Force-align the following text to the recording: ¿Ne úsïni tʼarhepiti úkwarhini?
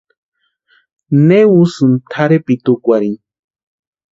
¿Ne 1.27 1.39
úsïni 1.61 1.95
tʼarhepiti 2.11 2.69
úkwarhini? 2.73 3.19